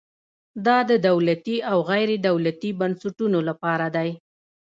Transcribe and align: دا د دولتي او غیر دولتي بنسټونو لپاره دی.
دا 0.65 0.77
د 0.89 0.91
دولتي 1.07 1.55
او 1.71 1.77
غیر 1.89 2.09
دولتي 2.27 2.69
بنسټونو 2.79 3.39
لپاره 3.49 3.85
دی. 3.95 4.09